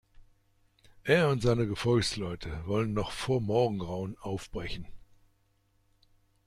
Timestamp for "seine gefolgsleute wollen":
1.43-2.91